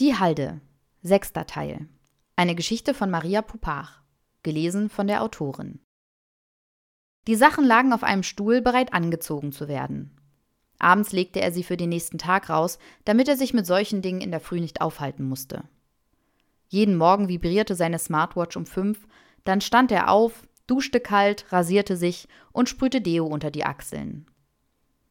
Die 0.00 0.16
Halde. 0.16 0.62
Sechster 1.02 1.46
Teil. 1.46 1.86
Eine 2.34 2.54
Geschichte 2.54 2.94
von 2.94 3.10
Maria 3.10 3.42
Pupach. 3.42 4.00
Gelesen 4.42 4.88
von 4.88 5.06
der 5.06 5.22
Autorin. 5.22 5.78
Die 7.26 7.34
Sachen 7.34 7.66
lagen 7.66 7.92
auf 7.92 8.02
einem 8.02 8.22
Stuhl, 8.22 8.62
bereit 8.62 8.94
angezogen 8.94 9.52
zu 9.52 9.68
werden. 9.68 10.18
Abends 10.78 11.12
legte 11.12 11.42
er 11.42 11.52
sie 11.52 11.62
für 11.62 11.76
den 11.76 11.90
nächsten 11.90 12.16
Tag 12.16 12.48
raus, 12.48 12.78
damit 13.04 13.28
er 13.28 13.36
sich 13.36 13.52
mit 13.52 13.66
solchen 13.66 14.00
Dingen 14.00 14.22
in 14.22 14.30
der 14.30 14.40
Früh 14.40 14.58
nicht 14.60 14.80
aufhalten 14.80 15.28
musste. 15.28 15.64
Jeden 16.68 16.96
Morgen 16.96 17.28
vibrierte 17.28 17.74
seine 17.74 17.98
Smartwatch 17.98 18.56
um 18.56 18.64
fünf, 18.64 19.06
dann 19.44 19.60
stand 19.60 19.92
er 19.92 20.08
auf, 20.08 20.48
duschte 20.66 21.00
kalt, 21.00 21.52
rasierte 21.52 21.98
sich 21.98 22.26
und 22.52 22.70
sprühte 22.70 23.02
Deo 23.02 23.26
unter 23.26 23.50
die 23.50 23.66
Achseln. 23.66 24.24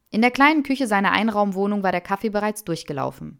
In 0.09 0.21
der 0.21 0.31
kleinen 0.31 0.63
Küche 0.63 0.87
seiner 0.87 1.11
Einraumwohnung 1.11 1.83
war 1.83 1.91
der 1.91 2.01
Kaffee 2.01 2.31
bereits 2.31 2.63
durchgelaufen. 2.63 3.39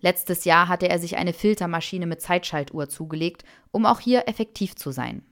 Letztes 0.00 0.44
Jahr 0.44 0.68
hatte 0.68 0.88
er 0.88 0.98
sich 0.98 1.16
eine 1.16 1.32
Filtermaschine 1.32 2.06
mit 2.06 2.22
Zeitschaltuhr 2.22 2.88
zugelegt, 2.88 3.44
um 3.70 3.86
auch 3.86 4.00
hier 4.00 4.28
effektiv 4.28 4.76
zu 4.76 4.90
sein. 4.90 5.22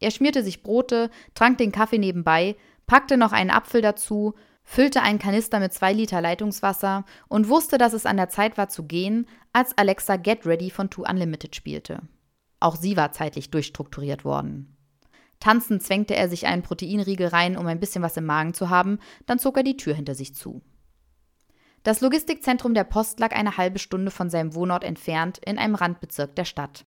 Er 0.00 0.10
schmierte 0.10 0.42
sich 0.42 0.62
Brote, 0.62 1.10
trank 1.34 1.58
den 1.58 1.70
Kaffee 1.70 1.98
nebenbei, 1.98 2.56
packte 2.86 3.16
noch 3.16 3.32
einen 3.32 3.50
Apfel 3.50 3.82
dazu, 3.82 4.34
füllte 4.64 5.02
einen 5.02 5.20
Kanister 5.20 5.60
mit 5.60 5.72
zwei 5.72 5.92
Liter 5.92 6.20
Leitungswasser 6.20 7.04
und 7.28 7.48
wusste, 7.48 7.78
dass 7.78 7.92
es 7.92 8.06
an 8.06 8.16
der 8.16 8.28
Zeit 8.28 8.58
war 8.58 8.68
zu 8.68 8.84
gehen, 8.84 9.26
als 9.52 9.76
Alexa 9.78 10.16
Get 10.16 10.44
Ready 10.44 10.70
von 10.70 10.90
Two 10.90 11.04
Unlimited 11.08 11.54
spielte. 11.54 12.00
Auch 12.58 12.76
sie 12.76 12.96
war 12.96 13.12
zeitlich 13.12 13.50
durchstrukturiert 13.50 14.24
worden. 14.24 14.76
Tanzend 15.40 15.82
zwängte 15.82 16.14
er 16.14 16.28
sich 16.28 16.46
einen 16.46 16.62
Proteinriegel 16.62 17.26
rein, 17.26 17.56
um 17.56 17.66
ein 17.66 17.80
bisschen 17.80 18.02
was 18.02 18.16
im 18.16 18.24
Magen 18.24 18.54
zu 18.54 18.70
haben, 18.70 18.98
dann 19.26 19.40
zog 19.40 19.56
er 19.56 19.64
die 19.64 19.76
Tür 19.76 19.94
hinter 19.94 20.14
sich 20.14 20.34
zu. 20.34 20.62
Das 21.82 22.00
Logistikzentrum 22.00 22.74
der 22.74 22.84
Post 22.84 23.18
lag 23.18 23.32
eine 23.32 23.56
halbe 23.56 23.78
Stunde 23.78 24.10
von 24.10 24.30
seinem 24.30 24.54
Wohnort 24.54 24.84
entfernt 24.84 25.38
in 25.38 25.58
einem 25.58 25.74
Randbezirk 25.74 26.36
der 26.36 26.44
Stadt. 26.44 26.84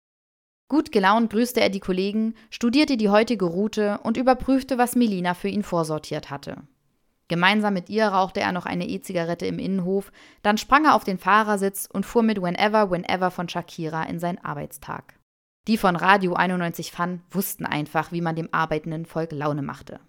Gut 0.68 0.92
gelaunt 0.92 1.32
grüßte 1.32 1.62
er 1.62 1.70
die 1.70 1.80
Kollegen, 1.80 2.36
studierte 2.50 2.98
die 2.98 3.10
heutige 3.10 3.46
Route 3.46 4.00
und 4.04 4.18
überprüfte, 4.18 4.78
was 4.78 4.96
Melina 4.96 5.34
für 5.34 5.48
ihn 5.48 5.64
vorsortiert 5.64 6.30
hatte. 6.30 6.58
Gemeinsam 7.28 7.76
mit 7.76 7.90
ihr 7.90 8.08
rauchte 8.08 8.40
er 8.40 8.52
noch 8.52 8.66
eine 8.66 8.88
E-Zigarette 8.88 9.46
im 9.46 9.60
Innenhof, 9.60 10.12
dann 10.42 10.58
sprang 10.58 10.86
er 10.86 10.96
auf 10.96 11.04
den 11.04 11.20
Fahrersitz 11.20 11.88
und 11.92 12.06
fuhr 12.06 12.24
mit 12.24 12.42
Whenever, 12.42 12.90
Whenever 12.90 13.30
von 13.30 13.48
Shakira 13.48 14.04
in 14.04 14.20
seinen 14.20 14.44
Arbeitstag. 14.44 15.20
Die 15.68 15.78
von 15.78 15.96
Radio 15.96 16.34
91 16.34 16.92
Fun 16.92 17.22
wussten 17.30 17.66
einfach, 17.66 18.12
wie 18.12 18.22
man 18.22 18.36
dem 18.36 18.50
arbeitenden 18.52 19.06
Volk 19.06 19.32
Laune 19.32 19.62
machte. 19.62 20.00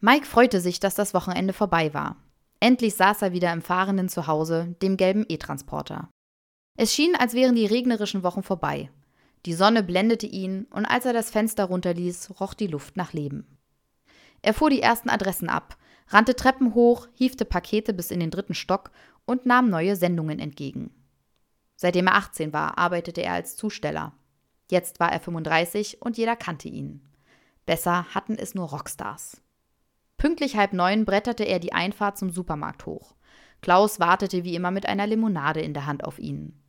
Mike 0.00 0.24
freute 0.24 0.62
sich, 0.62 0.80
dass 0.80 0.94
das 0.94 1.12
Wochenende 1.12 1.52
vorbei 1.52 1.92
war. 1.92 2.16
Endlich 2.60 2.94
saß 2.94 3.22
er 3.22 3.32
wieder 3.32 3.52
im 3.52 3.62
fahrenden 3.62 4.08
Zuhause, 4.08 4.76
dem 4.82 4.96
gelben 4.98 5.24
E-Transporter. 5.28 6.10
Es 6.78 6.94
schien, 6.94 7.16
als 7.16 7.34
wären 7.34 7.54
die 7.56 7.66
regnerischen 7.66 8.22
Wochen 8.22 8.42
vorbei. 8.42 8.90
Die 9.46 9.54
Sonne 9.54 9.82
blendete 9.82 10.26
ihn, 10.26 10.66
und 10.70 10.84
als 10.84 11.06
er 11.06 11.14
das 11.14 11.30
Fenster 11.30 11.64
runterließ, 11.64 12.38
roch 12.38 12.52
die 12.52 12.66
Luft 12.66 12.96
nach 12.96 13.14
Leben. 13.14 13.58
Er 14.42 14.54
fuhr 14.54 14.70
die 14.70 14.82
ersten 14.82 15.08
Adressen 15.08 15.48
ab, 15.48 15.78
rannte 16.08 16.36
Treppen 16.36 16.74
hoch, 16.74 17.08
hiefte 17.14 17.44
Pakete 17.44 17.94
bis 17.94 18.10
in 18.10 18.20
den 18.20 18.30
dritten 18.30 18.54
Stock 18.54 18.90
und 19.24 19.46
nahm 19.46 19.70
neue 19.70 19.96
Sendungen 19.96 20.38
entgegen. 20.38 20.90
Seitdem 21.76 22.08
er 22.08 22.16
18 22.16 22.52
war, 22.52 22.76
arbeitete 22.76 23.22
er 23.22 23.32
als 23.32 23.56
Zusteller. 23.56 24.12
Jetzt 24.70 25.00
war 25.00 25.10
er 25.10 25.20
35 25.20 26.02
und 26.02 26.18
jeder 26.18 26.36
kannte 26.36 26.68
ihn. 26.68 27.02
Besser 27.64 28.06
hatten 28.14 28.36
es 28.36 28.54
nur 28.54 28.68
Rockstars. 28.68 29.40
Pünktlich 30.20 30.54
halb 30.54 30.74
neun 30.74 31.06
bretterte 31.06 31.44
er 31.44 31.60
die 31.60 31.72
Einfahrt 31.72 32.18
zum 32.18 32.28
Supermarkt 32.28 32.84
hoch. 32.84 33.14
Klaus 33.62 34.00
wartete 34.00 34.44
wie 34.44 34.54
immer 34.54 34.70
mit 34.70 34.84
einer 34.84 35.06
Limonade 35.06 35.62
in 35.62 35.72
der 35.72 35.86
Hand 35.86 36.04
auf 36.04 36.18
ihn. 36.18 36.60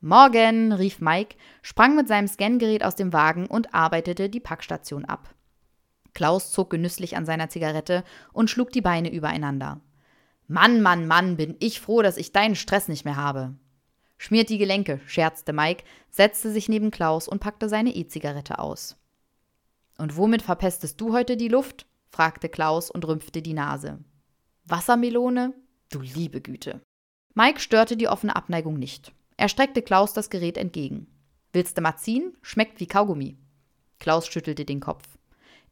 Morgen, 0.00 0.72
rief 0.72 1.00
Mike, 1.00 1.36
sprang 1.62 1.94
mit 1.94 2.08
seinem 2.08 2.26
Scangerät 2.26 2.82
aus 2.82 2.96
dem 2.96 3.12
Wagen 3.12 3.46
und 3.46 3.72
arbeitete 3.72 4.28
die 4.28 4.40
Packstation 4.40 5.04
ab. 5.04 5.32
Klaus 6.12 6.50
zog 6.50 6.70
genüsslich 6.70 7.16
an 7.16 7.24
seiner 7.24 7.48
Zigarette 7.48 8.02
und 8.32 8.50
schlug 8.50 8.72
die 8.72 8.80
Beine 8.80 9.12
übereinander. 9.12 9.80
Mann, 10.48 10.82
Mann, 10.82 11.06
Mann, 11.06 11.36
bin 11.36 11.54
ich 11.60 11.80
froh, 11.80 12.02
dass 12.02 12.16
ich 12.16 12.32
deinen 12.32 12.56
Stress 12.56 12.88
nicht 12.88 13.04
mehr 13.04 13.16
habe. 13.16 13.54
Schmiert 14.16 14.48
die 14.48 14.58
Gelenke, 14.58 14.98
scherzte 15.06 15.52
Mike, 15.52 15.84
setzte 16.10 16.50
sich 16.50 16.68
neben 16.68 16.90
Klaus 16.90 17.28
und 17.28 17.38
packte 17.38 17.68
seine 17.68 17.94
E-Zigarette 17.94 18.58
aus. 18.58 18.96
Und 19.98 20.16
womit 20.16 20.42
verpestest 20.42 21.00
du 21.00 21.12
heute 21.12 21.36
die 21.36 21.46
Luft? 21.46 21.86
Fragte 22.10 22.48
Klaus 22.48 22.90
und 22.90 23.06
rümpfte 23.06 23.42
die 23.42 23.54
Nase. 23.54 23.98
Wassermelone? 24.64 25.54
Du 25.90 26.00
liebe 26.00 26.40
Güte. 26.40 26.80
Mike 27.34 27.60
störte 27.60 27.96
die 27.96 28.08
offene 28.08 28.36
Abneigung 28.36 28.78
nicht. 28.78 29.12
Er 29.36 29.48
streckte 29.48 29.82
Klaus 29.82 30.12
das 30.12 30.30
Gerät 30.30 30.56
entgegen. 30.56 31.06
Willst 31.52 31.78
du 31.78 31.80
mal 31.80 31.96
ziehen? 31.96 32.36
Schmeckt 32.42 32.80
wie 32.80 32.86
Kaugummi. 32.86 33.38
Klaus 33.98 34.26
schüttelte 34.26 34.64
den 34.64 34.80
Kopf. 34.80 35.18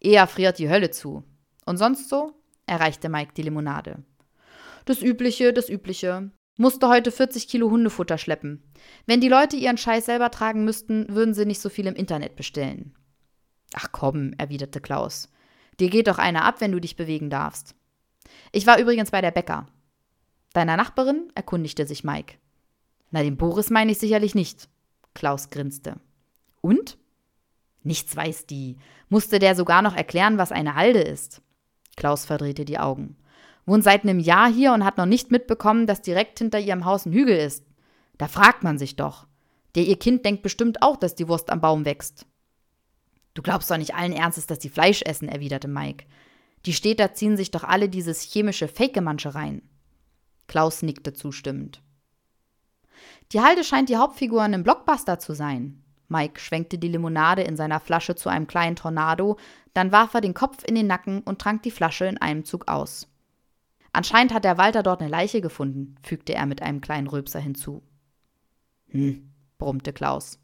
Eher 0.00 0.26
friert 0.26 0.58
die 0.58 0.68
Hölle 0.70 0.90
zu. 0.90 1.24
Und 1.64 1.76
sonst 1.76 2.08
so? 2.08 2.32
erreichte 2.66 3.08
Mike 3.08 3.32
die 3.36 3.42
Limonade. 3.42 4.02
Das 4.84 5.02
Übliche, 5.02 5.52
das 5.52 5.68
Übliche. 5.68 6.30
Musste 6.56 6.88
heute 6.88 7.12
40 7.12 7.48
Kilo 7.48 7.70
Hundefutter 7.70 8.16
schleppen. 8.16 8.62
Wenn 9.04 9.20
die 9.20 9.28
Leute 9.28 9.56
ihren 9.56 9.76
Scheiß 9.76 10.06
selber 10.06 10.30
tragen 10.30 10.64
müssten, 10.64 11.06
würden 11.08 11.34
sie 11.34 11.44
nicht 11.44 11.60
so 11.60 11.68
viel 11.68 11.86
im 11.86 11.94
Internet 11.94 12.34
bestellen. 12.34 12.94
Ach 13.74 13.88
komm, 13.92 14.32
erwiderte 14.38 14.80
Klaus. 14.80 15.28
Dir 15.80 15.90
geht 15.90 16.08
doch 16.08 16.18
einer 16.18 16.44
ab, 16.44 16.60
wenn 16.60 16.72
du 16.72 16.80
dich 16.80 16.96
bewegen 16.96 17.30
darfst. 17.30 17.74
Ich 18.52 18.66
war 18.66 18.78
übrigens 18.78 19.10
bei 19.10 19.20
der 19.20 19.30
Bäcker. 19.30 19.66
Deiner 20.52 20.76
Nachbarin? 20.76 21.30
erkundigte 21.34 21.86
sich 21.86 22.04
Mike. 22.04 22.34
Na, 23.10 23.22
den 23.22 23.36
Boris 23.36 23.70
meine 23.70 23.92
ich 23.92 23.98
sicherlich 23.98 24.34
nicht. 24.34 24.68
Klaus 25.14 25.50
grinste. 25.50 25.96
Und? 26.60 26.98
Nichts 27.82 28.16
weiß 28.16 28.46
die. 28.46 28.78
Musste 29.08 29.38
der 29.38 29.54
sogar 29.54 29.82
noch 29.82 29.94
erklären, 29.94 30.38
was 30.38 30.52
eine 30.52 30.74
Halde 30.74 31.00
ist. 31.00 31.42
Klaus 31.96 32.24
verdrehte 32.24 32.64
die 32.64 32.78
Augen. 32.78 33.16
Wohnt 33.64 33.84
seit 33.84 34.02
einem 34.02 34.18
Jahr 34.18 34.50
hier 34.50 34.72
und 34.72 34.84
hat 34.84 34.96
noch 34.96 35.06
nicht 35.06 35.30
mitbekommen, 35.30 35.86
dass 35.86 36.02
direkt 36.02 36.38
hinter 36.38 36.58
ihrem 36.58 36.84
Haus 36.84 37.06
ein 37.06 37.12
Hügel 37.12 37.36
ist. 37.36 37.64
Da 38.18 38.28
fragt 38.28 38.62
man 38.62 38.78
sich 38.78 38.96
doch. 38.96 39.26
Der 39.74 39.84
ihr 39.84 39.98
Kind 39.98 40.24
denkt 40.24 40.42
bestimmt 40.42 40.82
auch, 40.82 40.96
dass 40.96 41.14
die 41.14 41.28
Wurst 41.28 41.50
am 41.50 41.60
Baum 41.60 41.84
wächst. 41.84 42.26
Du 43.36 43.42
glaubst 43.42 43.70
doch 43.70 43.76
nicht 43.76 43.94
allen 43.94 44.14
Ernstes, 44.14 44.46
dass 44.46 44.58
die 44.58 44.70
Fleisch 44.70 45.02
essen, 45.02 45.28
erwiderte 45.28 45.68
Mike. 45.68 46.06
Die 46.64 46.72
Städter 46.72 47.12
ziehen 47.12 47.36
sich 47.36 47.50
doch 47.50 47.64
alle 47.64 47.90
dieses 47.90 48.22
chemische 48.22 48.66
Fake-Gemansche 48.66 49.34
rein. 49.34 49.60
Klaus 50.46 50.80
nickte 50.80 51.12
zustimmend. 51.12 51.82
Die 53.32 53.42
Halde 53.42 53.62
scheint 53.62 53.90
die 53.90 53.98
Hauptfigur 53.98 54.38
in 54.38 54.54
einem 54.54 54.62
Blockbuster 54.62 55.18
zu 55.18 55.34
sein. 55.34 55.84
Mike 56.08 56.40
schwenkte 56.40 56.78
die 56.78 56.88
Limonade 56.88 57.42
in 57.42 57.58
seiner 57.58 57.78
Flasche 57.78 58.14
zu 58.14 58.30
einem 58.30 58.46
kleinen 58.46 58.76
Tornado, 58.76 59.36
dann 59.74 59.92
warf 59.92 60.14
er 60.14 60.22
den 60.22 60.32
Kopf 60.32 60.64
in 60.64 60.74
den 60.74 60.86
Nacken 60.86 61.20
und 61.20 61.38
trank 61.38 61.62
die 61.62 61.70
Flasche 61.70 62.06
in 62.06 62.16
einem 62.16 62.46
Zug 62.46 62.68
aus. 62.68 63.06
Anscheinend 63.92 64.32
hat 64.32 64.44
der 64.44 64.56
Walter 64.56 64.82
dort 64.82 65.02
eine 65.02 65.10
Leiche 65.10 65.42
gefunden, 65.42 65.96
fügte 66.02 66.32
er 66.34 66.46
mit 66.46 66.62
einem 66.62 66.80
kleinen 66.80 67.06
Rülpser 67.06 67.40
hinzu. 67.40 67.82
Hm, 68.88 69.30
brummte 69.58 69.92
Klaus. 69.92 70.38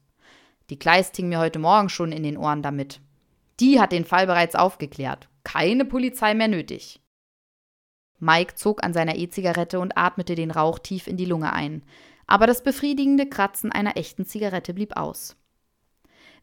Die 0.73 0.79
Kleist 0.79 1.15
hing 1.17 1.29
mir 1.29 1.39
heute 1.39 1.59
Morgen 1.59 1.91
schon 1.91 2.13
in 2.13 2.23
den 2.23 2.39
Ohren 2.39 2.63
damit. 2.63 3.03
Die 3.61 3.79
hat 3.79 3.93
den 3.93 4.07
Fall 4.07 4.27
bereits 4.27 4.55
aufgeklärt. 4.55 5.29
Keine 5.45 5.85
Polizei 5.85 6.33
mehr 6.33 6.49
nötig. 6.49 7.03
Mike 8.21 8.55
zog 8.55 8.83
an 8.83 8.95
seiner 8.95 9.17
E-Zigarette 9.17 9.79
und 9.81 9.99
atmete 9.99 10.35
den 10.35 10.51
Rauch 10.51 10.79
tief 10.79 11.09
in 11.09 11.19
die 11.19 11.27
Lunge 11.27 11.53
ein, 11.53 11.83
aber 12.27 12.47
das 12.47 12.63
befriedigende 12.63 13.29
Kratzen 13.29 13.71
einer 13.71 13.99
echten 13.99 14.25
Zigarette 14.25 14.73
blieb 14.73 14.97
aus. 14.97 15.37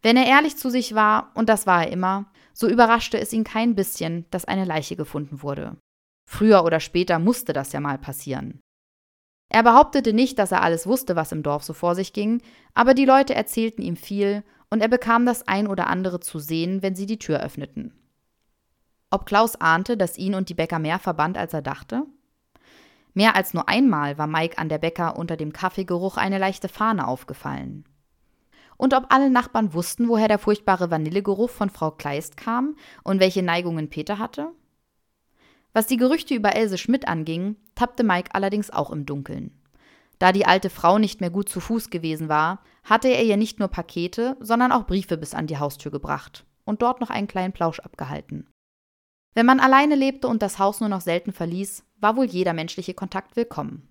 Wenn 0.03 0.15
er 0.15 0.27
ehrlich 0.27 0.57
zu 0.57 0.69
sich 0.69 0.93
war, 0.93 1.31
und 1.33 1.49
das 1.49 1.65
war 1.65 1.85
er 1.85 1.91
immer, 1.91 2.31
so 2.53 2.69
überraschte 2.69 3.19
es 3.19 3.33
ihn 3.33 3.43
kein 3.43 3.73
bisschen, 3.73 4.27
dass 4.29 4.45
eine 4.45 4.65
Leiche 4.65 4.95
gefunden 4.95 5.41
wurde. 5.41 5.75
Früher 6.29 6.63
oder 6.63 6.79
später 6.79 7.17
musste 7.17 7.51
das 7.51 7.71
ja 7.71 7.79
mal 7.79 7.97
passieren. 7.97 8.61
Er 9.49 9.63
behauptete 9.63 10.13
nicht, 10.13 10.37
dass 10.37 10.51
er 10.51 10.61
alles 10.61 10.85
wusste, 10.85 11.15
was 11.15 11.31
im 11.31 11.43
Dorf 11.43 11.63
so 11.63 11.73
vor 11.73 11.95
sich 11.95 12.13
ging, 12.13 12.41
aber 12.73 12.93
die 12.93 13.05
Leute 13.05 13.35
erzählten 13.35 13.81
ihm 13.81 13.95
viel, 13.95 14.43
und 14.71 14.81
er 14.81 14.87
bekam 14.87 15.25
das 15.25 15.47
ein 15.47 15.65
oder 15.65 15.87
andere 15.87 16.19
zu 16.19 16.37
sehen, 16.37 16.83
wenn 16.83 16.95
sie 16.95 17.07
die 17.07 17.17
Tür 17.17 17.41
öffneten. 17.41 17.91
Ob 19.09 19.25
Klaus 19.25 19.55
ahnte, 19.55 19.97
dass 19.97 20.19
ihn 20.19 20.35
und 20.35 20.49
die 20.49 20.53
Bäcker 20.53 20.77
mehr 20.77 20.99
verband, 20.99 21.37
als 21.37 21.53
er 21.53 21.63
dachte? 21.63 22.03
Mehr 23.15 23.35
als 23.35 23.55
nur 23.55 23.67
einmal 23.67 24.19
war 24.19 24.27
Mike 24.27 24.59
an 24.59 24.69
der 24.69 24.77
Bäcker 24.77 25.17
unter 25.17 25.35
dem 25.35 25.51
Kaffeegeruch 25.51 26.17
eine 26.17 26.37
leichte 26.37 26.69
Fahne 26.69 27.07
aufgefallen 27.07 27.85
und 28.79 28.93
ob 28.93 29.07
alle 29.09 29.29
Nachbarn 29.29 29.73
wussten, 29.73 30.07
woher 30.07 30.29
der 30.29 30.39
furchtbare 30.39 30.89
Vanillegeruch 30.89 31.49
von 31.49 31.69
Frau 31.69 31.91
Kleist 31.91 32.37
kam 32.37 32.77
und 33.03 33.19
welche 33.19 33.43
Neigungen 33.43 33.89
Peter 33.89 34.19
hatte? 34.19 34.53
Was 35.73 35.87
die 35.87 35.97
Gerüchte 35.97 36.33
über 36.33 36.55
Else 36.55 36.77
Schmidt 36.77 37.07
anging, 37.07 37.55
tappte 37.75 38.03
Mike 38.03 38.31
allerdings 38.33 38.71
auch 38.71 38.91
im 38.91 39.05
Dunkeln. 39.05 39.51
Da 40.17 40.31
die 40.31 40.45
alte 40.45 40.69
Frau 40.69 40.97
nicht 40.97 41.21
mehr 41.21 41.29
gut 41.29 41.47
zu 41.47 41.59
Fuß 41.59 41.89
gewesen 41.89 42.27
war, 42.27 42.61
hatte 42.83 43.07
er 43.07 43.23
ihr 43.23 43.37
nicht 43.37 43.59
nur 43.59 43.69
Pakete, 43.69 44.35
sondern 44.39 44.71
auch 44.71 44.85
Briefe 44.85 45.17
bis 45.17 45.33
an 45.33 45.47
die 45.47 45.57
Haustür 45.57 45.91
gebracht 45.91 46.45
und 46.65 46.81
dort 46.81 46.99
noch 46.99 47.09
einen 47.09 47.27
kleinen 47.27 47.53
Plausch 47.53 47.79
abgehalten. 47.79 48.47
Wenn 49.33 49.45
man 49.45 49.59
alleine 49.59 49.95
lebte 49.95 50.27
und 50.27 50.41
das 50.41 50.59
Haus 50.59 50.79
nur 50.81 50.89
noch 50.89 51.01
selten 51.01 51.31
verließ, 51.31 51.85
war 51.97 52.17
wohl 52.17 52.25
jeder 52.25 52.53
menschliche 52.53 52.93
Kontakt 52.93 53.35
willkommen. 53.35 53.87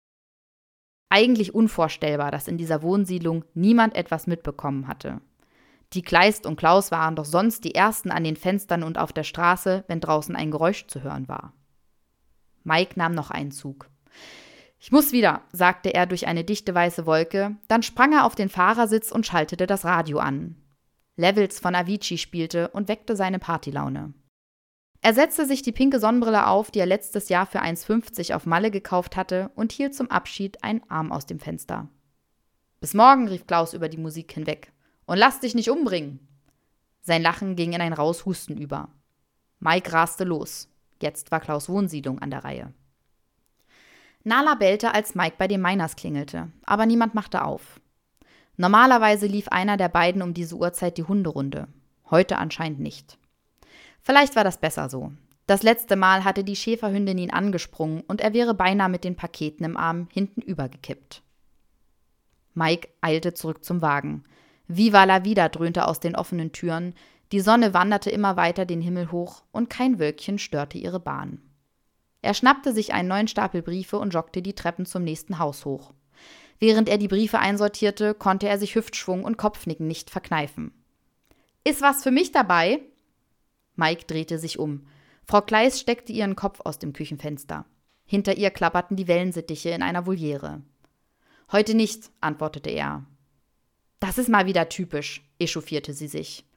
Eigentlich 1.11 1.55
unvorstellbar, 1.55 2.31
dass 2.31 2.49
in 2.49 2.59
dieser 2.59 2.83
Wohnsiedlung 2.83 3.45
niemand 3.55 3.95
etwas 3.95 4.27
mitbekommen 4.27 4.89
hatte. 4.89 5.23
Die 5.95 6.03
Kleist 6.03 6.45
und 6.45 6.57
Klaus 6.57 6.91
waren 6.91 7.17
doch 7.17 7.25
sonst 7.25 7.65
die 7.65 7.75
ersten 7.75 8.11
an 8.11 8.25
den 8.25 8.37
Fenstern 8.37 8.83
und 8.83 8.99
auf 8.99 9.15
der 9.15 9.23
Straße, 9.23 9.85
wenn 9.89 10.01
draußen 10.01 10.37
ein 10.37 10.51
Geräusch 10.51 10.87
zu 10.87 11.03
hören 11.03 11.29
war. 11.29 11.55
Mike 12.69 12.99
nahm 12.99 13.12
noch 13.12 13.31
einen 13.31 13.50
Zug. 13.50 13.91
Ich 14.79 14.93
muss 14.93 15.11
wieder, 15.11 15.43
sagte 15.53 15.93
er 15.93 16.06
durch 16.06 16.29
eine 16.29 16.44
dichte 16.44 16.75
weiße 16.75 17.06
Wolke, 17.06 17.56
dann 17.67 17.82
sprang 17.82 18.12
er 18.12 18.25
auf 18.25 18.37
den 18.37 18.49
Fahrersitz 18.49 19.11
und 19.11 19.26
schaltete 19.26 19.67
das 19.67 19.85
Radio 19.85 20.19
an. 20.19 20.55
Levels 21.17 21.59
von 21.59 21.75
Avicii 21.75 22.19
spielte 22.19 22.69
und 22.69 22.87
weckte 22.87 23.17
seine 23.17 23.41
Partylaune. 23.41 24.15
Er 25.00 25.15
setzte 25.15 25.47
sich 25.47 25.62
die 25.62 25.73
pinke 25.73 25.99
Sonnenbrille 25.99 26.47
auf, 26.47 26.70
die 26.70 26.79
er 26.79 26.87
letztes 26.87 27.29
Jahr 27.29 27.47
für 27.47 27.62
1,50 27.62 28.35
auf 28.35 28.47
Malle 28.47 28.71
gekauft 28.71 29.17
hatte, 29.17 29.50
und 29.55 29.73
hielt 29.73 29.94
zum 29.94 30.11
Abschied 30.11 30.62
einen 30.62 30.82
Arm 30.88 31.11
aus 31.11 31.26
dem 31.26 31.41
Fenster. 31.41 31.88
Bis 32.81 32.94
morgen, 32.94 33.26
rief 33.29 33.47
Klaus 33.47 33.75
über 33.75 33.88
die 33.88 33.97
Musik 33.97 34.32
hinweg. 34.32 34.73
Und 35.06 35.19
lass 35.19 35.41
dich 35.41 35.55
nicht 35.55 35.71
umbringen. 35.71 36.21
Sein 37.00 37.23
Lachen 37.23 37.56
ging 37.56 37.73
in 37.73 37.81
ein 37.81 37.93
Raushusten 37.93 38.56
über. 38.56 38.91
Mike 39.59 39.93
raste 39.93 40.25
los. 40.25 40.69
Jetzt 41.00 41.31
war 41.31 41.41
Klaus 41.41 41.69
Wohnsiedlung 41.69 42.19
an 42.19 42.31
der 42.31 42.45
Reihe. 42.45 42.73
Nala 44.25 44.55
bellte, 44.55 44.93
als 44.95 45.15
Mike 45.15 45.37
bei 45.39 45.49
den 45.49 45.62
Miners 45.62 45.97
klingelte, 45.97 46.50
aber 46.65 46.87
niemand 46.87 47.15
machte 47.15 47.45
auf. 47.45 47.81
Normalerweise 48.56 49.27
lief 49.27 49.49
einer 49.49 49.77
der 49.77 49.89
beiden 49.89 50.21
um 50.21 50.35
diese 50.35 50.56
Uhrzeit 50.56 50.99
die 50.99 51.05
Hunderunde. 51.05 51.69
Heute 52.11 52.39
anscheinend 52.39 52.81
nicht. 52.81 53.19
Vielleicht 54.03 54.37
war 54.37 54.45
das 54.45 54.59
besser 54.59 54.89
so. 54.89 55.12
Das 55.47 55.62
letzte 55.62 55.97
Mal 55.97 56.25
hatte 56.25 56.45
die 56.45 56.56
Schäferhündin 56.56 57.17
ihn 57.19 57.31
angesprungen 57.31 58.03
und 58.06 58.21
er 58.21 58.35
wäre 58.35 58.55
beinahe 58.55 58.89
mit 58.89 59.05
den 59.05 59.17
Paketen 59.17 59.65
im 59.65 59.77
Arm 59.77 60.09
hinten 60.12 60.43
übergekippt. 60.43 61.23
Mike 62.55 62.89
eilte 63.00 63.33
zurück 63.33 63.65
zum 63.65 63.81
Wagen. 63.81 64.25
Viva 64.67 65.05
la 65.05 65.25
vida 65.25 65.49
dröhnte 65.49 65.87
aus 65.87 66.00
den 66.00 66.17
offenen 66.17 66.53
Türen, 66.53 66.95
die 67.33 67.41
Sonne 67.41 67.75
wanderte 67.75 68.11
immer 68.11 68.37
weiter 68.37 68.65
den 68.65 68.81
Himmel 68.81 69.13
hoch 69.13 69.43
und 69.53 69.69
kein 69.69 69.99
Wölkchen 69.99 70.39
störte 70.39 70.79
ihre 70.79 71.01
Bahn. 71.01 71.43
Er 72.23 72.35
schnappte 72.35 72.73
sich 72.73 72.93
einen 72.93 73.09
neuen 73.09 73.29
Stapel 73.29 73.63
Briefe 73.63 73.99
und 73.99 74.15
joggte 74.15 74.43
die 74.43 74.55
Treppen 74.55 74.87
zum 74.87 75.05
nächsten 75.05 75.39
Haus 75.39 75.65
hoch. 75.65 75.93
Während 76.59 76.89
er 76.89 76.99
die 76.99 77.09
Briefe 77.09 77.39
einsortierte, 77.39 78.15
konnte 78.15 78.49
er 78.49 78.59
sich 78.59 78.75
Hüftschwung 78.75 79.25
und 79.25 79.37
Kopfnicken 79.37 79.87
nicht 79.87 80.11
verkneifen. 80.11 80.73
Ist 81.65 81.83
was 81.83 82.03
für 82.03 82.11
mich 82.11 82.33
dabei? 82.33 82.81
Mike 83.77 84.07
drehte 84.07 84.39
sich 84.39 84.59
um. 84.59 84.87
Frau 85.25 85.43
Kleis 85.43 85.79
steckte 85.79 86.13
ihren 86.13 86.35
Kopf 86.35 86.61
aus 86.61 86.79
dem 86.79 86.93
Küchenfenster. 86.93 87.67
Hinter 88.07 88.37
ihr 88.37 88.51
klapperten 88.51 88.97
die 88.97 89.07
Wellensittiche 89.07 89.69
in 89.71 89.83
einer 89.83 90.07
Voliere. 90.07 90.63
Heute 91.53 91.75
nicht, 91.75 92.11
antwortete 92.21 92.71
er. 92.71 93.05
Das 94.01 94.19
ist 94.19 94.29
mal 94.29 94.47
wieder 94.47 94.69
typisch, 94.69 95.23
echauffierte 95.39 95.93
sie 95.93 96.09
sich. 96.09 96.48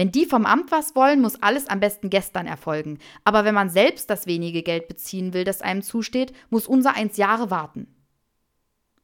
Wenn 0.00 0.12
die 0.12 0.24
vom 0.24 0.46
Amt 0.46 0.72
was 0.72 0.96
wollen, 0.96 1.20
muss 1.20 1.42
alles 1.42 1.66
am 1.66 1.78
besten 1.78 2.08
gestern 2.08 2.46
erfolgen. 2.46 3.00
Aber 3.22 3.44
wenn 3.44 3.54
man 3.54 3.68
selbst 3.68 4.08
das 4.08 4.24
wenige 4.24 4.62
Geld 4.62 4.88
beziehen 4.88 5.34
will, 5.34 5.44
das 5.44 5.60
einem 5.60 5.82
zusteht, 5.82 6.32
muss 6.48 6.66
unser 6.66 6.94
eins 6.94 7.18
Jahre 7.18 7.50
warten. 7.50 7.86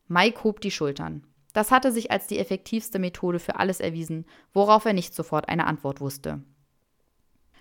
Mike 0.08 0.43
hob 0.43 0.62
die 0.62 0.70
Schultern. 0.70 1.26
Das 1.52 1.70
hatte 1.70 1.93
sich 1.93 2.10
als 2.10 2.28
die 2.28 2.38
effektivste 2.38 2.98
Methode 2.98 3.40
für 3.40 3.56
alles 3.56 3.81
erwiesen, 3.81 4.25
worauf 4.54 4.87
er 4.87 4.94
nicht 4.94 5.14
sofort 5.14 5.50
eine 5.50 5.66
Antwort 5.66 6.00
wusste. 6.00 6.43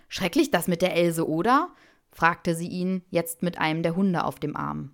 Schrecklich 0.08 0.50
das 0.50 0.70
mit 0.70 0.82
der 0.82 0.96
Else, 0.96 1.28
oder? 1.28 1.76
fragte 2.14 2.56
sie 2.56 2.70
ihn, 2.70 3.04
jetzt 3.10 3.44
mit 3.44 3.58
einem 3.58 3.84
der 3.84 3.98
Hunde 3.98 4.24
auf 4.24 4.40
dem 4.40 4.56
Arm. 4.56 4.92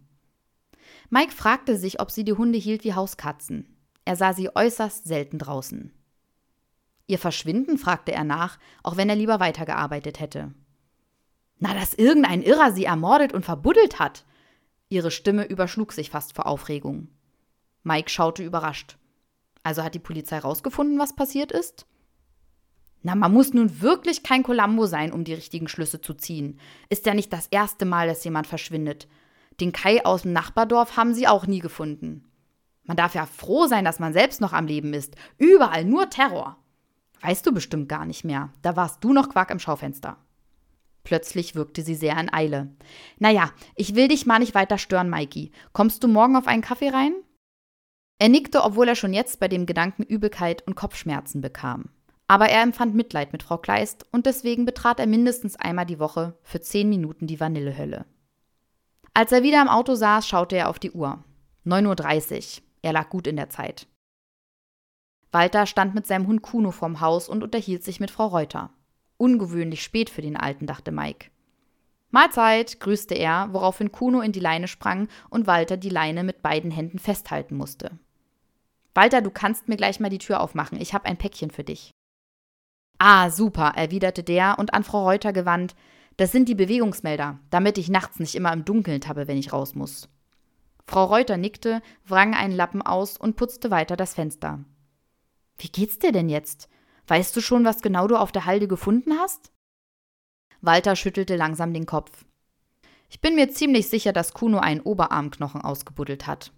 Mike 1.12 1.32
fragte 1.32 1.78
sich, 1.78 2.00
ob 2.00 2.10
sie 2.10 2.24
die 2.24 2.34
Hunde 2.34 2.58
hielt 2.58 2.86
wie 2.86 2.96
Hauskatzen. 2.96 3.78
Er 4.04 4.16
sah 4.16 4.34
sie 4.34 4.50
äußerst 4.56 5.06
selten 5.06 5.38
draußen. 5.38 5.94
Ihr 7.12 7.20
Verschwinden 7.20 7.78
fragte 7.78 8.14
er 8.14 8.24
nach, 8.24 8.58
auch 8.84 8.96
wenn 8.96 9.10
er 9.10 9.18
lieber 9.18 9.42
weitergearbeitet 9.42 10.22
hätte. 10.22 10.54
Na, 11.60 11.74
dass 11.74 11.94
irgendein 11.94 12.42
Irrer 12.42 12.72
sie 12.72 12.86
ermordet 12.86 13.34
und 13.34 13.44
verbuddelt 13.44 14.00
hat. 14.00 14.24
Ihre 14.88 15.12
Stimme 15.12 15.44
überschlug 15.44 15.92
sich 15.92 16.10
fast 16.10 16.34
vor 16.34 16.46
Aufregung. 16.46 17.10
Mike 17.84 18.10
schaute 18.10 18.44
überrascht. 18.44 18.98
Also 19.62 19.84
hat 19.84 19.94
die 19.94 20.00
Polizei 20.00 20.40
rausgefunden, 20.40 21.00
was 21.00 21.14
passiert 21.14 21.52
ist? 21.52 21.86
Na, 23.02 23.14
man 23.14 23.34
muss 23.34 23.54
nun 23.54 23.82
wirklich 23.82 24.24
kein 24.24 24.44
Columbo 24.44 24.86
sein, 24.86 25.12
um 25.12 25.26
die 25.26 25.34
richtigen 25.34 25.68
Schlüsse 25.68 26.00
zu 26.00 26.14
ziehen. 26.14 26.62
Ist 26.88 27.06
ja 27.06 27.14
nicht 27.14 27.34
das 27.34 27.48
erste 27.48 27.84
Mal, 27.84 28.08
dass 28.08 28.24
jemand 28.24 28.48
verschwindet. 28.48 29.10
Den 29.60 29.74
Kai 29.74 30.06
aus 30.06 30.22
dem 30.22 30.32
Nachbardorf 30.32 30.96
haben 30.96 31.14
sie 31.14 31.28
auch 31.28 31.46
nie 31.46 31.60
gefunden. 31.60 32.24
Man 32.86 32.96
darf 32.96 33.16
ja 33.16 33.26
froh 33.26 33.68
sein, 33.68 33.84
dass 33.84 34.00
man 34.00 34.14
selbst 34.14 34.40
noch 34.40 34.54
am 34.54 34.66
Leben 34.66 34.94
ist. 34.94 35.18
Überall 35.38 35.84
nur 35.84 36.10
Terror. 36.10 36.56
Weißt 37.22 37.46
du 37.46 37.54
bestimmt 37.54 37.88
gar 37.90 38.06
nicht 38.06 38.24
mehr. 38.24 38.50
Da 38.62 38.76
warst 38.76 39.04
du 39.04 39.14
noch 39.14 39.30
Quark 39.30 39.52
im 39.52 39.60
Schaufenster. 39.60 40.18
Plötzlich 41.04 41.56
wirkte 41.56 41.82
sie 41.82 41.96
sehr 41.96 42.20
in 42.20 42.32
Eile. 42.32 42.76
Naja, 43.18 43.52
ich 43.76 43.96
will 43.96 44.08
dich 44.08 44.26
mal 44.26 44.40
nicht 44.40 44.56
weiter 44.56 44.78
stören, 44.78 45.10
Mikey. 45.10 45.52
Kommst 45.74 46.04
du 46.04 46.08
morgen 46.08 46.36
auf 46.36 46.48
einen 46.48 46.62
Kaffee 46.62 46.90
rein? 46.90 47.14
Er 48.20 48.30
nickte, 48.30 48.64
obwohl 48.64 48.88
er 48.88 48.96
schon 48.96 49.14
jetzt 49.14 49.40
bei 49.40 49.48
dem 49.48 49.66
Gedanken 49.66 50.04
Übelkeit 50.04 50.66
und 50.68 50.76
Kopfschmerzen 50.76 51.42
bekam. 51.42 51.90
Aber 52.28 52.50
er 52.50 52.62
empfand 52.62 52.94
Mitleid 52.94 53.34
mit 53.34 53.44
Frau 53.44 53.58
Kleist 53.58 54.06
und 54.12 54.26
deswegen 54.26 54.64
betrat 54.64 55.00
er 55.00 55.08
mindestens 55.08 55.56
einmal 55.56 55.86
die 55.86 56.00
Woche 56.00 56.38
für 56.44 56.62
zehn 56.62 56.88
Minuten 56.88 57.26
die 57.26 57.40
Vanillehölle. 57.40 58.06
Als 59.14 59.32
er 59.32 59.44
wieder 59.44 59.62
im 59.62 59.68
Auto 59.68 59.96
saß, 59.96 60.28
schaute 60.28 60.56
er 60.56 60.70
auf 60.70 60.80
die 60.80 60.92
Uhr. 60.92 61.24
9.30 61.66 62.60
Uhr. 62.60 62.64
Er 62.84 62.94
lag 62.94 63.10
gut 63.10 63.28
in 63.28 63.36
der 63.36 63.50
Zeit. 63.50 63.88
Walter 65.32 65.66
stand 65.66 65.96
mit 65.96 66.06
seinem 66.06 66.28
Hund 66.28 66.42
Kuno 66.42 66.72
vorm 66.72 67.00
Haus 67.00 67.30
und 67.30 67.44
unterhielt 67.44 67.84
sich 67.84 68.00
mit 68.00 68.12
Frau 68.12 68.28
Reuter. 68.28 68.72
Ungewöhnlich 69.18 69.84
spät 69.84 70.10
für 70.10 70.22
den 70.22 70.36
Alten, 70.36 70.68
dachte 70.68 70.92
Mike. 70.92 71.30
Mahlzeit, 72.10 72.82
grüßte 72.82 73.16
er, 73.16 73.50
woraufhin 73.52 73.94
Kuno 73.94 74.20
in 74.20 74.34
die 74.34 74.42
Leine 74.42 74.68
sprang 74.68 75.08
und 75.30 75.48
Walter 75.48 75.78
die 75.78 75.90
Leine 75.90 76.26
mit 76.26 76.42
beiden 76.42 76.70
Händen 76.70 77.00
festhalten 77.00 77.56
musste. 77.56 77.92
Walter, 78.94 79.22
du 79.22 79.32
kannst 79.32 79.70
mir 79.70 79.78
gleich 79.78 80.02
mal 80.02 80.10
die 80.10 80.18
Tür 80.18 80.42
aufmachen, 80.42 80.82
ich 80.82 80.94
habe 80.94 81.06
ein 81.06 81.18
Päckchen 81.18 81.52
für 81.52 81.64
dich. 81.64 81.92
Ah, 82.98 83.30
super, 83.30 83.72
erwiderte 83.76 84.24
der 84.24 84.60
und 84.60 84.74
an 84.74 84.84
Frau 84.84 85.04
Reuter 85.04 85.32
gewandt. 85.32 85.76
Das 86.18 86.34
sind 86.34 86.50
die 86.50 86.56
Bewegungsmelder, 86.56 87.40
damit 87.50 87.78
ich 87.78 87.90
nachts 87.90 88.20
nicht 88.20 88.36
immer 88.36 88.52
im 88.52 88.66
Dunkeln 88.66 89.00
tappe, 89.00 89.30
wenn 89.30 89.38
ich 89.38 89.54
raus 89.54 89.76
muss. 89.76 90.10
Frau 90.86 91.06
Reuter 91.06 91.38
nickte, 91.38 91.82
wrang 92.06 92.36
einen 92.36 92.54
Lappen 92.54 92.82
aus 92.82 93.18
und 93.18 93.38
putzte 93.38 93.72
weiter 93.72 93.96
das 93.96 94.14
Fenster. 94.14 94.60
Wie 95.62 95.70
geht's 95.70 96.00
dir 96.00 96.12
denn 96.12 96.28
jetzt? 96.28 96.68
Weißt 97.06 97.36
du 97.36 97.42
schon, 97.42 97.64
was 97.66 97.84
genau 97.84 98.08
du 98.08 98.16
auf 98.16 98.32
der 98.32 98.46
Halde 98.46 98.68
gefunden 98.68 99.14
hast? 99.20 99.52
Walter 100.60 100.96
schüttelte 100.96 101.36
langsam 101.36 101.72
den 101.72 101.86
Kopf. 101.86 102.26
Ich 103.10 103.22
bin 103.22 103.36
mir 103.36 103.52
ziemlich 103.52 103.88
sicher, 103.88 104.12
dass 104.12 104.34
Kuno 104.34 104.58
einen 104.58 104.82
Oberarmknochen 104.82 105.62
ausgebuddelt 105.62 106.26
hat. 106.26 106.52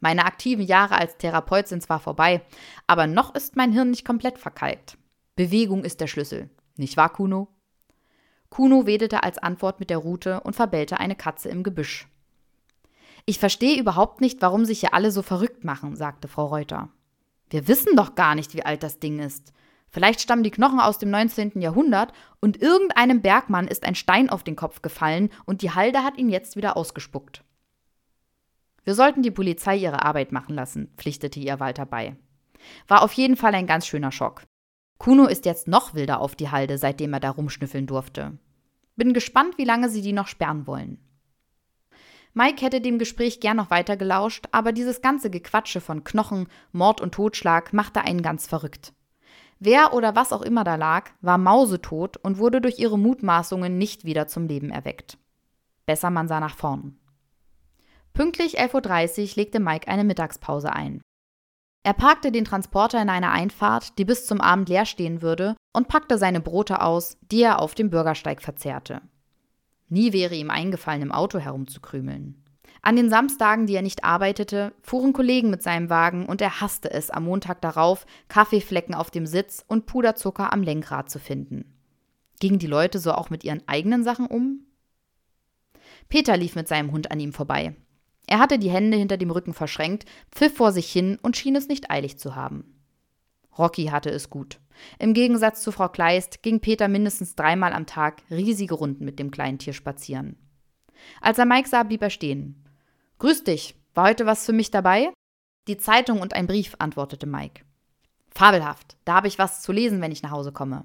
Meine 0.00 0.24
aktiven 0.24 0.64
Jahre 0.64 0.96
als 0.96 1.18
Therapeut 1.18 1.68
sind 1.68 1.82
zwar 1.82 2.00
vorbei, 2.00 2.40
aber 2.86 3.06
noch 3.06 3.34
ist 3.34 3.56
mein 3.56 3.72
Hirn 3.72 3.90
nicht 3.90 4.06
komplett 4.06 4.38
verkalkt. 4.38 4.96
Bewegung 5.36 5.84
ist 5.84 6.00
der 6.00 6.06
Schlüssel. 6.06 6.48
Nicht 6.76 6.96
wahr, 6.96 7.12
Kuno? 7.12 7.48
Kuno 8.48 8.86
wedelte 8.86 9.24
als 9.24 9.36
Antwort 9.36 9.78
mit 9.78 9.90
der 9.90 9.98
Rute 9.98 10.40
und 10.40 10.56
verbellte 10.56 11.00
eine 11.00 11.16
Katze 11.16 11.50
im 11.50 11.64
Gebüsch. 11.64 12.08
Ich 13.26 13.38
verstehe 13.38 13.78
überhaupt 13.78 14.22
nicht, 14.22 14.40
warum 14.40 14.64
sich 14.64 14.80
hier 14.80 14.94
alle 14.94 15.10
so 15.10 15.20
verrückt 15.20 15.64
machen, 15.64 15.96
sagte 15.96 16.28
Frau 16.28 16.46
Reuter. 16.46 16.88
Wir 17.50 17.68
wissen 17.68 17.96
doch 17.96 18.14
gar 18.14 18.34
nicht, 18.34 18.54
wie 18.54 18.64
alt 18.64 18.82
das 18.82 18.98
Ding 18.98 19.18
ist. 19.18 19.52
Vielleicht 19.90 20.20
stammen 20.20 20.42
die 20.42 20.50
Knochen 20.50 20.80
aus 20.80 20.98
dem 20.98 21.10
19. 21.10 21.60
Jahrhundert 21.60 22.12
und 22.40 22.60
irgendeinem 22.60 23.22
Bergmann 23.22 23.66
ist 23.66 23.84
ein 23.84 23.94
Stein 23.94 24.28
auf 24.28 24.44
den 24.44 24.56
Kopf 24.56 24.82
gefallen 24.82 25.30
und 25.46 25.62
die 25.62 25.70
Halde 25.70 26.04
hat 26.04 26.18
ihn 26.18 26.28
jetzt 26.28 26.56
wieder 26.56 26.76
ausgespuckt. 26.76 27.42
Wir 28.84 28.94
sollten 28.94 29.22
die 29.22 29.30
Polizei 29.30 29.76
ihre 29.76 30.04
Arbeit 30.04 30.32
machen 30.32 30.54
lassen, 30.54 30.92
pflichtete 30.96 31.40
ihr 31.40 31.60
Walter 31.60 31.86
bei. 31.86 32.16
War 32.86 33.02
auf 33.02 33.12
jeden 33.12 33.36
Fall 33.36 33.54
ein 33.54 33.66
ganz 33.66 33.86
schöner 33.86 34.12
Schock. 34.12 34.44
Kuno 34.98 35.26
ist 35.26 35.46
jetzt 35.46 35.68
noch 35.68 35.94
wilder 35.94 36.20
auf 36.20 36.34
die 36.36 36.50
Halde, 36.50 36.76
seitdem 36.76 37.12
er 37.12 37.20
da 37.20 37.30
rumschnüffeln 37.30 37.86
durfte. 37.86 38.38
Bin 38.96 39.12
gespannt, 39.12 39.58
wie 39.58 39.64
lange 39.64 39.88
sie 39.88 40.02
die 40.02 40.12
noch 40.12 40.26
sperren 40.26 40.66
wollen. 40.66 40.98
Mike 42.34 42.64
hätte 42.64 42.80
dem 42.80 42.98
Gespräch 42.98 43.40
gern 43.40 43.56
noch 43.56 43.70
weiter 43.70 43.96
gelauscht, 43.96 44.46
aber 44.52 44.72
dieses 44.72 45.00
ganze 45.02 45.30
Gequatsche 45.30 45.80
von 45.80 46.04
Knochen, 46.04 46.48
Mord 46.72 47.00
und 47.00 47.14
Totschlag 47.14 47.72
machte 47.72 48.02
einen 48.02 48.22
ganz 48.22 48.46
verrückt. 48.46 48.92
Wer 49.60 49.92
oder 49.92 50.14
was 50.14 50.32
auch 50.32 50.42
immer 50.42 50.62
da 50.62 50.76
lag, 50.76 51.10
war 51.20 51.38
mausetot 51.38 52.16
und 52.18 52.38
wurde 52.38 52.60
durch 52.60 52.78
ihre 52.78 52.98
Mutmaßungen 52.98 53.76
nicht 53.76 54.04
wieder 54.04 54.28
zum 54.28 54.46
Leben 54.46 54.70
erweckt. 54.70 55.18
Besser 55.84 56.10
man 56.10 56.28
sah 56.28 56.38
nach 56.38 56.54
vorn. 56.54 56.98
Pünktlich 58.12 58.60
11.30 58.60 59.22
Uhr 59.22 59.36
legte 59.36 59.60
Mike 59.60 59.88
eine 59.88 60.04
Mittagspause 60.04 60.72
ein. 60.72 61.00
Er 61.84 61.94
parkte 61.94 62.30
den 62.30 62.44
Transporter 62.44 63.00
in 63.00 63.08
einer 63.08 63.32
Einfahrt, 63.32 63.98
die 63.98 64.04
bis 64.04 64.26
zum 64.26 64.40
Abend 64.40 64.68
leer 64.68 64.84
stehen 64.84 65.22
würde, 65.22 65.56
und 65.72 65.88
packte 65.88 66.18
seine 66.18 66.40
Brote 66.40 66.82
aus, 66.82 67.16
die 67.22 67.42
er 67.42 67.60
auf 67.60 67.74
dem 67.74 67.90
Bürgersteig 67.90 68.42
verzehrte. 68.42 69.00
Nie 69.88 70.12
wäre 70.12 70.34
ihm 70.34 70.50
eingefallen, 70.50 71.02
im 71.02 71.12
Auto 71.12 71.38
herumzukrümeln. 71.38 72.42
An 72.82 72.96
den 72.96 73.10
Samstagen, 73.10 73.66
die 73.66 73.74
er 73.74 73.82
nicht 73.82 74.04
arbeitete, 74.04 74.72
fuhren 74.82 75.12
Kollegen 75.12 75.50
mit 75.50 75.62
seinem 75.62 75.90
Wagen 75.90 76.26
und 76.26 76.40
er 76.40 76.60
hasste 76.60 76.90
es, 76.90 77.10
am 77.10 77.24
Montag 77.24 77.60
darauf 77.60 78.06
Kaffeeflecken 78.28 78.94
auf 78.94 79.10
dem 79.10 79.26
Sitz 79.26 79.64
und 79.66 79.86
Puderzucker 79.86 80.52
am 80.52 80.62
Lenkrad 80.62 81.10
zu 81.10 81.18
finden. 81.18 81.74
Gingen 82.40 82.58
die 82.58 82.66
Leute 82.66 82.98
so 82.98 83.12
auch 83.12 83.30
mit 83.30 83.42
ihren 83.42 83.66
eigenen 83.66 84.04
Sachen 84.04 84.26
um? 84.26 84.64
Peter 86.08 86.36
lief 86.36 86.54
mit 86.54 86.68
seinem 86.68 86.92
Hund 86.92 87.10
an 87.10 87.20
ihm 87.20 87.32
vorbei. 87.32 87.74
Er 88.26 88.38
hatte 88.38 88.58
die 88.58 88.70
Hände 88.70 88.96
hinter 88.96 89.16
dem 89.16 89.30
Rücken 89.30 89.54
verschränkt, 89.54 90.04
pfiff 90.30 90.54
vor 90.54 90.72
sich 90.72 90.90
hin 90.90 91.18
und 91.20 91.36
schien 91.36 91.56
es 91.56 91.66
nicht 91.66 91.90
eilig 91.90 92.18
zu 92.18 92.36
haben. 92.36 92.78
Rocky 93.56 93.86
hatte 93.86 94.10
es 94.10 94.30
gut. 94.30 94.60
Im 94.98 95.14
Gegensatz 95.14 95.62
zu 95.62 95.72
Frau 95.72 95.88
Kleist 95.88 96.42
ging 96.42 96.60
Peter 96.60 96.88
mindestens 96.88 97.34
dreimal 97.34 97.72
am 97.72 97.86
Tag 97.86 98.22
riesige 98.30 98.74
Runden 98.74 99.04
mit 99.04 99.18
dem 99.18 99.30
kleinen 99.30 99.58
Tier 99.58 99.72
spazieren. 99.72 100.36
Als 101.20 101.38
er 101.38 101.46
Mike 101.46 101.68
sah, 101.68 101.82
blieb 101.82 102.02
er 102.02 102.10
stehen. 102.10 102.64
Grüß 103.18 103.44
dich, 103.44 103.76
war 103.94 104.08
heute 104.08 104.26
was 104.26 104.46
für 104.46 104.52
mich 104.52 104.70
dabei? 104.70 105.12
Die 105.66 105.78
Zeitung 105.78 106.20
und 106.20 106.34
ein 106.34 106.46
Brief, 106.46 106.74
antwortete 106.78 107.26
Mike. 107.26 107.64
Fabelhaft, 108.30 108.96
da 109.04 109.14
habe 109.14 109.28
ich 109.28 109.38
was 109.38 109.62
zu 109.62 109.72
lesen, 109.72 110.00
wenn 110.00 110.12
ich 110.12 110.22
nach 110.22 110.30
Hause 110.30 110.52
komme. 110.52 110.84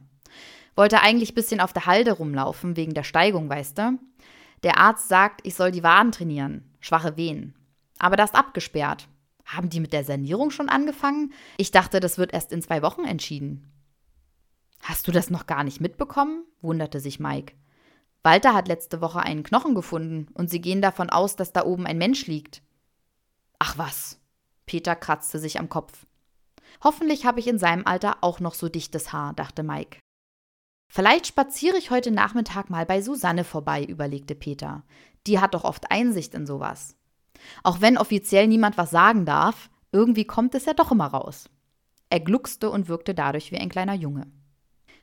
Wollte 0.75 1.01
eigentlich 1.01 1.35
bisschen 1.35 1.59
auf 1.59 1.73
der 1.73 1.85
Halde 1.85 2.13
rumlaufen, 2.13 2.75
wegen 2.75 2.93
der 2.93 3.03
Steigung, 3.03 3.49
weißt 3.49 3.77
du? 3.77 3.99
Der 4.63 4.77
Arzt 4.77 5.09
sagt, 5.09 5.41
ich 5.43 5.55
soll 5.55 5.71
die 5.71 5.83
Waden 5.83 6.11
trainieren, 6.11 6.73
schwache 6.79 7.17
Wehen. 7.17 7.53
Aber 7.99 8.15
das 8.15 8.31
ist 8.31 8.35
abgesperrt. 8.35 9.07
Haben 9.45 9.69
die 9.69 9.79
mit 9.79 9.93
der 9.93 10.03
Sanierung 10.03 10.51
schon 10.51 10.69
angefangen? 10.69 11.33
Ich 11.57 11.71
dachte, 11.71 11.99
das 11.99 12.17
wird 12.17 12.33
erst 12.33 12.51
in 12.51 12.61
zwei 12.61 12.81
Wochen 12.81 13.03
entschieden. 13.03 13.72
Hast 14.83 15.07
du 15.07 15.13
das 15.13 15.29
noch 15.29 15.47
gar 15.47 15.63
nicht 15.63 15.79
mitbekommen? 15.79 16.45
wunderte 16.61 16.99
sich 16.99 17.19
Mike. 17.19 17.55
Walter 18.21 18.53
hat 18.53 18.67
letzte 18.67 18.99
Woche 18.99 19.19
einen 19.19 19.43
Knochen 19.43 19.75
gefunden 19.75 20.27
und 20.33 20.49
sie 20.49 20.59
gehen 20.59 20.81
davon 20.81 21.09
aus, 21.09 21.35
dass 21.37 21.53
da 21.53 21.63
oben 21.65 21.87
ein 21.87 21.97
Mensch 21.97 22.27
liegt. 22.27 22.61
Ach 23.59 23.77
was. 23.77 24.19
Peter 24.65 24.95
kratzte 24.95 25.39
sich 25.39 25.57
am 25.57 25.69
Kopf. 25.69 26.05
Hoffentlich 26.83 27.25
habe 27.25 27.39
ich 27.39 27.47
in 27.47 27.59
seinem 27.59 27.85
Alter 27.85 28.17
auch 28.21 28.41
noch 28.41 28.53
so 28.53 28.67
dichtes 28.67 29.13
Haar, 29.13 29.33
dachte 29.33 29.63
Mike. 29.63 29.99
Vielleicht 30.91 31.27
spaziere 31.27 31.77
ich 31.77 31.89
heute 31.89 32.11
Nachmittag 32.11 32.69
mal 32.69 32.85
bei 32.85 33.01
Susanne 33.01 33.45
vorbei, 33.45 33.83
überlegte 33.85 34.35
Peter. 34.35 34.83
Die 35.27 35.39
hat 35.39 35.53
doch 35.53 35.63
oft 35.63 35.91
Einsicht 35.91 36.33
in 36.33 36.45
sowas. 36.45 36.97
Auch 37.63 37.79
wenn 37.79 37.97
offiziell 37.97 38.47
niemand 38.47 38.77
was 38.77 38.91
sagen 38.91 39.25
darf, 39.25 39.69
irgendwie 39.91 40.25
kommt 40.25 40.55
es 40.55 40.65
ja 40.65 40.73
doch 40.73 40.91
immer 40.91 41.07
raus. 41.07 41.49
Er 42.09 42.19
gluckste 42.19 42.69
und 42.69 42.89
wirkte 42.89 43.15
dadurch 43.15 43.51
wie 43.51 43.57
ein 43.57 43.69
kleiner 43.69 43.95
Junge. 43.95 44.27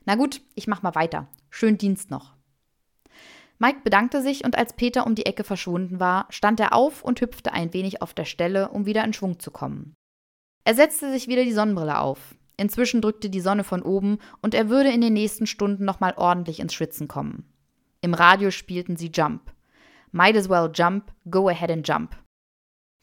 Na 0.05 0.15
gut, 0.15 0.41
ich 0.55 0.67
mach 0.67 0.81
mal 0.81 0.95
weiter. 0.95 1.27
Schönen 1.49 1.77
Dienst 1.77 2.09
noch. 2.09 2.33
Mike 3.59 3.81
bedankte 3.83 4.23
sich 4.23 4.43
und 4.43 4.57
als 4.57 4.73
Peter 4.73 5.05
um 5.05 5.13
die 5.13 5.27
Ecke 5.27 5.43
verschwunden 5.43 5.99
war, 5.99 6.25
stand 6.29 6.59
er 6.59 6.73
auf 6.73 7.03
und 7.03 7.21
hüpfte 7.21 7.53
ein 7.53 7.73
wenig 7.73 8.01
auf 8.01 8.13
der 8.13 8.25
Stelle, 8.25 8.69
um 8.69 8.87
wieder 8.87 9.03
in 9.03 9.13
Schwung 9.13 9.39
zu 9.39 9.51
kommen. 9.51 9.93
Er 10.63 10.73
setzte 10.73 11.11
sich 11.11 11.27
wieder 11.27 11.43
die 11.43 11.53
Sonnenbrille 11.53 11.99
auf. 11.99 12.35
Inzwischen 12.57 13.01
drückte 13.01 13.29
die 13.29 13.41
Sonne 13.41 13.63
von 13.63 13.83
oben 13.83 14.17
und 14.41 14.53
er 14.53 14.69
würde 14.69 14.89
in 14.89 15.01
den 15.01 15.13
nächsten 15.13 15.45
Stunden 15.45 15.85
nochmal 15.85 16.15
ordentlich 16.17 16.59
ins 16.59 16.73
Schwitzen 16.73 17.07
kommen. 17.07 17.51
Im 18.01 18.15
Radio 18.15 18.49
spielten 18.49 18.97
sie 18.97 19.11
Jump. 19.13 19.53
Might 20.11 20.35
as 20.35 20.49
well 20.49 20.69
jump, 20.73 21.11
go 21.29 21.47
ahead 21.47 21.71
and 21.71 21.87
jump. 21.87 22.15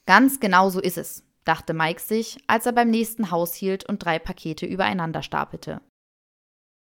Ganz 0.05 0.39
genau 0.39 0.69
so 0.69 0.79
ist 0.81 0.97
es, 0.97 1.23
dachte 1.45 1.73
Mike 1.73 2.01
sich, 2.01 2.37
als 2.47 2.65
er 2.65 2.73
beim 2.73 2.89
nächsten 2.89 3.31
Haus 3.31 3.53
hielt 3.53 3.87
und 3.87 4.03
drei 4.03 4.19
Pakete 4.19 4.65
übereinander 4.65 5.23
stapelte. 5.23 5.81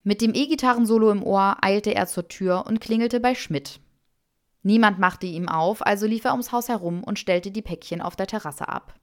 Mit 0.07 0.21
dem 0.21 0.33
E-Gitarrensolo 0.33 1.11
im 1.11 1.21
Ohr 1.21 1.57
eilte 1.61 1.93
er 1.93 2.07
zur 2.07 2.29
Tür 2.29 2.63
und 2.65 2.79
klingelte 2.79 3.19
bei 3.19 3.35
Schmidt. 3.35 3.81
Niemand 4.63 4.99
machte 4.99 5.25
ihm 5.25 5.49
auf, 5.49 5.85
also 5.85 6.07
lief 6.07 6.23
er 6.23 6.31
ums 6.31 6.53
Haus 6.53 6.69
herum 6.69 7.03
und 7.03 7.19
stellte 7.19 7.51
die 7.51 7.61
Päckchen 7.61 8.01
auf 8.01 8.15
der 8.15 8.27
Terrasse 8.27 8.69
ab. 8.69 8.93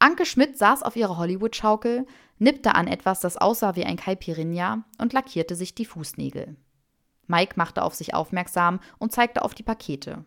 Anke 0.00 0.26
Schmidt 0.26 0.58
saß 0.58 0.82
auf 0.82 0.96
ihrer 0.96 1.18
Hollywood-Schaukel, 1.18 2.04
nippte 2.38 2.74
an 2.74 2.88
etwas, 2.88 3.20
das 3.20 3.36
aussah 3.36 3.76
wie 3.76 3.84
ein 3.84 3.94
Caipirinha 3.94 4.82
und 5.00 5.12
lackierte 5.12 5.54
sich 5.54 5.76
die 5.76 5.86
Fußnägel. 5.86 6.56
Mike 7.28 7.52
machte 7.54 7.84
auf 7.84 7.94
sich 7.94 8.12
aufmerksam 8.12 8.80
und 8.98 9.12
zeigte 9.12 9.42
auf 9.42 9.54
die 9.54 9.62
Pakete. 9.62 10.24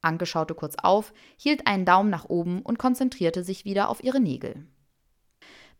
Anke 0.00 0.26
schaute 0.26 0.54
kurz 0.54 0.76
auf, 0.80 1.12
hielt 1.36 1.66
einen 1.66 1.84
Daumen 1.84 2.10
nach 2.10 2.26
oben 2.26 2.62
und 2.62 2.78
konzentrierte 2.78 3.42
sich 3.42 3.64
wieder 3.64 3.88
auf 3.88 4.04
ihre 4.04 4.20
Nägel. 4.20 4.64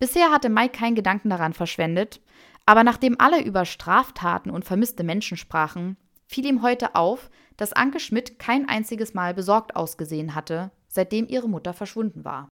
Bisher 0.00 0.32
hatte 0.32 0.48
Mike 0.48 0.76
keinen 0.76 0.96
Gedanken 0.96 1.30
daran 1.30 1.52
verschwendet, 1.52 2.20
aber 2.68 2.84
nachdem 2.84 3.18
alle 3.18 3.42
über 3.42 3.64
Straftaten 3.64 4.50
und 4.50 4.66
vermisste 4.66 5.02
Menschen 5.02 5.38
sprachen, 5.38 5.96
fiel 6.26 6.44
ihm 6.44 6.60
heute 6.60 6.96
auf, 6.96 7.30
dass 7.56 7.72
Anke 7.72 7.98
Schmidt 7.98 8.38
kein 8.38 8.68
einziges 8.68 9.14
Mal 9.14 9.32
besorgt 9.32 9.74
ausgesehen 9.74 10.34
hatte, 10.34 10.70
seitdem 10.86 11.26
ihre 11.28 11.48
Mutter 11.48 11.72
verschwunden 11.72 12.26
war. 12.26 12.50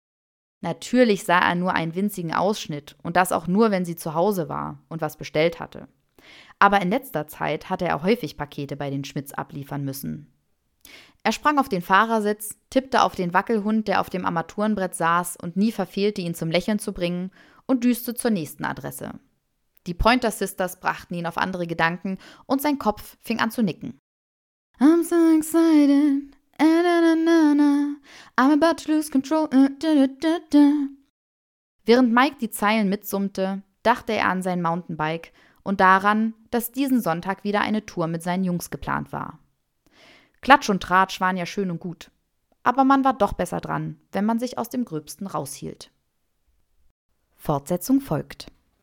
Natürlich 0.61 1.25
sah 1.25 1.39
er 1.39 1.55
nur 1.55 1.73
einen 1.73 1.95
winzigen 1.95 2.35
Ausschnitt 2.35 2.95
und 3.03 3.17
das 3.17 3.33
auch 3.33 3.47
nur, 3.47 3.71
wenn 3.71 3.87
sie 3.87 3.97
zu 3.97 4.13
Hause 4.13 4.51
war 4.51 4.81
und 4.91 5.01
was 5.01 5.17
bestellt 5.17 5.61
hatte. 5.61 5.89
Aber 6.59 6.83
in 6.83 6.91
letzter 6.91 7.27
Zeit 7.27 7.71
hatte 7.71 7.87
er 7.87 8.03
häufig 8.03 8.37
Pakete 8.37 8.77
bei 8.77 8.91
den 8.91 9.05
Schmidts 9.05 9.33
abliefern 9.33 9.83
müssen. 9.83 10.31
Er 11.23 11.33
sprang 11.33 11.59
auf 11.59 11.71
den 11.71 11.81
Fahrersitz, 11.81 12.59
tippte 12.69 13.01
auf 13.01 13.15
den 13.15 13.33
Wackelhund, 13.33 13.89
der 13.89 13.99
auf 14.03 14.11
dem 14.11 14.27
Armaturenbrett 14.27 14.95
saß 14.95 15.39
und 15.41 15.57
nie 15.57 15.73
verfehlte, 15.73 16.21
ihn 16.21 16.35
zum 16.35 16.51
Lächeln 16.51 16.79
zu 16.79 16.93
bringen, 16.93 17.31
und 17.65 17.85
düste 17.85 18.13
zur 18.13 18.31
nächsten 18.31 18.67
Adresse. 18.67 19.19
Die 19.87 19.95
Pointer 19.95 20.31
Sisters 20.31 20.79
brachten 20.79 21.15
ihn 21.15 21.27
auf 21.27 21.39
andere 21.39 21.67
Gedanken 21.67 22.19
und 22.47 22.63
sein 22.63 22.79
Kopf 22.79 23.17
fing 23.21 23.41
an 23.41 23.51
zu 23.51 23.63
nicken. 23.63 23.99
I'm 24.79 25.03
so 25.03 25.37
excited. 25.37 26.37
I'm 28.37 28.53
about 28.53 28.83
to 28.83 28.93
lose 28.93 29.11
control. 29.11 29.49
Während 31.85 32.13
Mike 32.13 32.37
die 32.41 32.51
Zeilen 32.51 32.89
mitsummte, 32.89 33.63
dachte 33.83 34.13
er 34.13 34.29
an 34.29 34.43
sein 34.43 34.63
Mountainbike 34.63 35.33
und 35.65 35.81
daran, 35.81 36.35
dass 36.51 36.73
diesen 36.73 37.01
Sonntag 37.01 37.45
wieder 37.45 37.61
eine 37.61 37.85
Tour 37.85 38.07
mit 38.07 38.23
seinen 38.23 38.45
Jungs 38.45 38.71
geplant 38.71 39.13
war. 39.13 39.39
Klatsch 40.41 40.71
und 40.71 40.83
Tratsch 40.83 41.21
waren 41.21 41.37
ja 41.37 41.47
schön 41.47 41.71
und 41.71 41.81
gut, 41.81 42.11
aber 42.63 42.85
man 42.85 43.05
war 43.05 43.15
doch 43.15 43.33
besser 43.33 43.61
dran, 43.61 44.01
wenn 44.13 44.25
man 44.25 44.39
sich 44.39 44.59
aus 44.59 44.69
dem 44.69 44.85
Gröbsten 44.85 45.27
raushielt. 45.27 45.91
Fortsetzung 47.37 48.01
folgt. 48.01 48.47